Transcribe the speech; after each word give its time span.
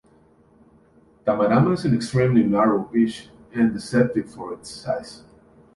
Tamarama 1.27 1.73
is 1.75 1.85
an 1.85 1.93
extremely 1.93 2.41
narrow 2.41 2.79
beach 2.79 3.29
and 3.53 3.71
deceptive 3.71 4.31
for 4.33 4.51
its 4.51 4.71
size. 4.71 5.21